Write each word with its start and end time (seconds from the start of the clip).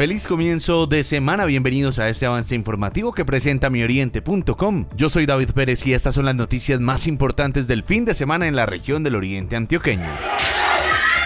Feliz 0.00 0.26
comienzo 0.26 0.86
de 0.86 1.04
semana, 1.04 1.44
bienvenidos 1.44 1.98
a 1.98 2.08
este 2.08 2.24
avance 2.24 2.54
informativo 2.54 3.12
que 3.12 3.26
presenta 3.26 3.68
mioriente.com. 3.68 4.86
Yo 4.96 5.10
soy 5.10 5.26
David 5.26 5.50
Pérez 5.50 5.86
y 5.86 5.92
estas 5.92 6.14
son 6.14 6.24
las 6.24 6.34
noticias 6.34 6.80
más 6.80 7.06
importantes 7.06 7.68
del 7.68 7.84
fin 7.84 8.06
de 8.06 8.14
semana 8.14 8.46
en 8.46 8.56
la 8.56 8.64
región 8.64 9.02
del 9.02 9.16
Oriente 9.16 9.56
Antioqueño. 9.56 10.08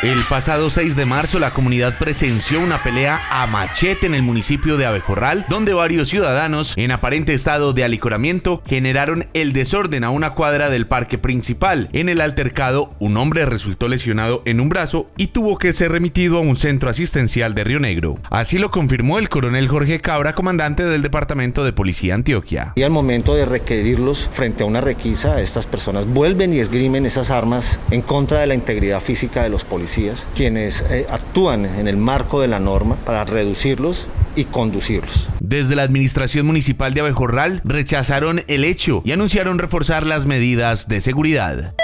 El 0.04 0.20
pasado 0.28 0.68
6 0.68 0.96
de 0.96 1.06
marzo 1.06 1.38
la 1.38 1.52
comunidad 1.52 1.96
presenció 1.96 2.60
una 2.60 2.82
pelea 2.82 3.22
a 3.30 3.46
machete 3.46 4.06
en 4.06 4.14
el 4.14 4.22
municipio 4.22 4.76
de 4.76 4.84
Abejorral, 4.84 5.46
donde 5.48 5.72
varios 5.72 6.10
ciudadanos, 6.10 6.74
en 6.76 6.90
aparente 6.90 7.32
estado 7.32 7.72
de 7.72 7.84
alicoramiento, 7.84 8.62
generaron 8.66 9.28
el 9.32 9.54
desorden 9.54 10.04
a 10.04 10.10
una 10.10 10.34
cuadra 10.34 10.68
del 10.68 10.86
parque 10.86 11.16
principal. 11.16 11.88
En 11.94 12.10
el 12.10 12.20
altercado, 12.20 12.94
un 12.98 13.16
hombre 13.16 13.46
resultó 13.46 13.88
lesionado 13.88 14.42
en 14.44 14.60
un 14.60 14.68
brazo 14.68 15.08
y 15.16 15.28
tuvo 15.28 15.56
que 15.56 15.72
ser 15.72 15.92
remitido 15.92 16.36
a 16.36 16.42
un 16.42 16.56
centro 16.56 16.90
asistencial 16.90 17.54
de 17.54 17.64
Río 17.64 17.80
Negro. 17.80 18.18
Así 18.28 18.58
lo 18.58 18.70
confirmó 18.70 19.18
el 19.18 19.30
coronel 19.30 19.68
Jorge 19.68 20.02
Cabra, 20.02 20.34
comandante 20.34 20.84
del 20.84 21.00
Departamento 21.00 21.64
de 21.64 21.72
Policía 21.72 22.14
Antioquia. 22.14 22.74
Y 22.74 22.82
al 22.82 22.90
momento 22.90 23.34
de 23.34 23.46
requerirlos 23.46 24.28
frente 24.34 24.64
a 24.64 24.66
una 24.66 24.82
requisa, 24.82 25.40
estas 25.40 25.66
personas 25.66 26.04
vuelven 26.04 26.52
y 26.52 26.58
esgrimen 26.58 27.06
esas 27.06 27.30
armas 27.30 27.80
en 27.90 28.02
contra 28.02 28.40
de 28.40 28.48
la 28.48 28.54
integridad 28.54 29.00
física 29.00 29.42
de 29.42 29.48
los 29.48 29.64
policías 29.64 29.93
quienes 30.34 30.84
eh, 30.90 31.06
actúan 31.08 31.64
en 31.64 31.88
el 31.88 31.96
marco 31.96 32.40
de 32.40 32.48
la 32.48 32.60
norma 32.60 32.96
para 32.96 33.24
reducirlos 33.24 34.06
y 34.36 34.44
conducirlos. 34.44 35.28
Desde 35.40 35.76
la 35.76 35.82
Administración 35.82 36.46
Municipal 36.46 36.94
de 36.94 37.00
Abejorral 37.00 37.60
rechazaron 37.64 38.42
el 38.48 38.64
hecho 38.64 39.02
y 39.04 39.12
anunciaron 39.12 39.58
reforzar 39.58 40.06
las 40.06 40.26
medidas 40.26 40.88
de 40.88 41.00
seguridad. 41.00 41.74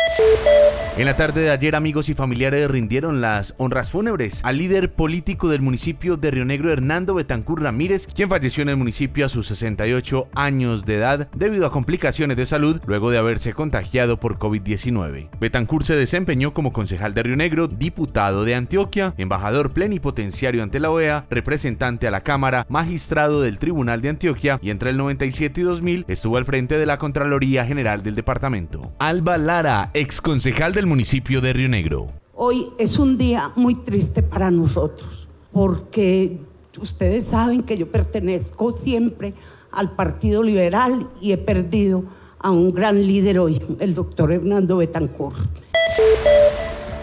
En 0.97 1.07
la 1.07 1.17
tarde 1.17 1.43
de 1.43 1.51
ayer, 1.51 1.77
amigos 1.77 2.09
y 2.09 2.15
familiares 2.15 2.69
rindieron 2.69 3.21
las 3.21 3.55
honras 3.59 3.91
fúnebres 3.91 4.41
al 4.43 4.59
líder 4.59 4.93
político 4.93 5.49
del 5.49 5.63
municipio 5.63 6.17
de 6.17 6.33
Río 6.33 6.45
Negro, 6.45 6.73
Hernando 6.73 7.15
Betancur 7.15 7.63
Ramírez, 7.63 8.09
quien 8.09 8.29
falleció 8.29 8.63
en 8.63 8.71
el 8.71 8.77
municipio 8.77 9.25
a 9.25 9.29
sus 9.29 9.47
68 9.47 10.29
años 10.35 10.85
de 10.85 10.97
edad 10.97 11.29
debido 11.33 11.65
a 11.65 11.73
complicaciones 11.73 12.37
de 12.37 12.45
salud 12.45 12.83
luego 12.87 13.11
de 13.11 13.19
haberse 13.19 13.55
contagiado 13.55 14.19
por 14.19 14.39
COVID-19. 14.39 15.31
Betancur 15.41 15.85
se 15.85 15.95
desempeñó 15.95 16.53
como 16.53 16.73
concejal 16.73 17.15
de 17.15 17.23
Río 17.23 17.37
Negro, 17.37 17.69
diputado 17.69 18.45
de 18.45 18.57
Antioquia, 18.57 19.15
embajador 19.17 19.73
plenipotenciario 19.73 20.63
ante 20.63 20.81
la 20.81 20.91
OEA, 20.91 21.25
representante 21.31 22.09
a 22.09 22.11
la 22.11 22.23
Cámara, 22.23 22.67
magistrado 22.69 23.41
del 23.41 23.59
Tribunal 23.59 24.03
de 24.03 24.11
Antioquia 24.11 24.59
y 24.61 24.71
entre 24.71 24.91
el 24.91 24.97
97 24.97 25.61
y 25.61 25.65
2000 25.65 26.05
estuvo 26.09 26.37
al 26.37 26.45
frente 26.45 26.77
de 26.77 26.87
la 26.87 26.99
Contraloría 26.99 27.65
General 27.65 28.03
del 28.03 28.17
departamento. 28.17 28.93
Alba 28.99 29.39
Lara, 29.39 29.91
ex 29.95 30.21
concejal 30.21 30.75
del 30.81 30.87
municipio 30.87 31.43
de 31.43 31.53
Río 31.53 31.69
Negro. 31.69 32.09
Hoy 32.35 32.71
es 32.79 32.99
un 32.99 33.19
día 33.19 33.53
muy 33.55 33.75
triste 33.75 34.23
para 34.23 34.51
nosotros 34.51 35.29
porque 35.53 36.39
ustedes 36.81 37.25
saben 37.25 37.63
que 37.63 37.77
yo 37.77 37.93
pertenezco 37.93 38.73
siempre 38.73 39.35
al 39.73 39.95
Partido 39.95 40.43
Liberal 40.43 41.11
y 41.21 41.33
he 41.33 41.37
perdido 41.37 42.05
a 42.39 42.51
un 42.51 42.73
gran 42.73 43.07
líder 43.07 43.39
hoy, 43.39 43.61
el 43.79 43.95
doctor 43.95 44.33
Hernando 44.33 44.79
Betancourt. 44.79 45.37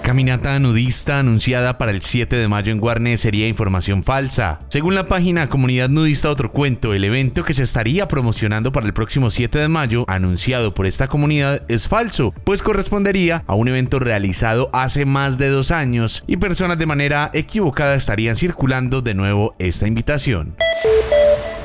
Caminata 0.07 0.57
nudista 0.57 1.19
anunciada 1.19 1.77
para 1.77 1.91
el 1.91 2.01
7 2.01 2.37
de 2.37 2.47
mayo 2.47 2.71
en 2.71 2.79
Guarne 2.79 3.17
sería 3.17 3.49
información 3.49 4.03
falsa. 4.03 4.61
Según 4.69 4.95
la 4.95 5.09
página 5.09 5.49
Comunidad 5.49 5.89
Nudista 5.89 6.29
Otro 6.29 6.49
Cuento, 6.49 6.93
el 6.93 7.03
evento 7.03 7.43
que 7.43 7.53
se 7.53 7.63
estaría 7.63 8.07
promocionando 8.07 8.71
para 8.71 8.85
el 8.85 8.93
próximo 8.93 9.29
7 9.29 9.59
de 9.59 9.67
mayo, 9.67 10.05
anunciado 10.07 10.73
por 10.73 10.85
esta 10.85 11.09
comunidad, 11.09 11.63
es 11.67 11.89
falso, 11.89 12.33
pues 12.45 12.63
correspondería 12.63 13.43
a 13.47 13.55
un 13.55 13.67
evento 13.67 13.99
realizado 13.99 14.69
hace 14.71 15.03
más 15.03 15.37
de 15.37 15.49
dos 15.49 15.71
años 15.71 16.23
y 16.25 16.37
personas 16.37 16.77
de 16.77 16.85
manera 16.85 17.29
equivocada 17.33 17.95
estarían 17.95 18.37
circulando 18.37 19.01
de 19.01 19.13
nuevo 19.13 19.55
esta 19.59 19.87
invitación. 19.87 20.55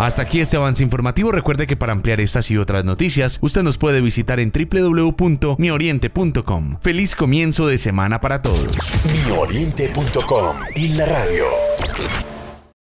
Hasta 0.02 0.22
aquí 0.22 0.40
este 0.40 0.56
avance 0.56 0.82
informativo. 0.82 1.30
Recuerde 1.30 1.68
que 1.68 1.76
para 1.76 1.92
ampliar 1.92 2.20
estas 2.20 2.50
y 2.50 2.58
otras 2.58 2.84
noticias, 2.84 3.38
usted 3.40 3.62
nos 3.62 3.78
puede 3.78 4.00
visitar 4.00 4.40
en 4.40 4.50
www.mioriente.com. 4.50 6.78
Feliz 6.80 7.14
comienzo 7.14 7.68
de 7.68 7.78
semana 7.78 8.20
para 8.20 8.42
todos. 8.42 8.74
Mioriente.com 9.28 10.56
y 10.74 10.88
la 10.88 11.06
radio. 11.06 11.44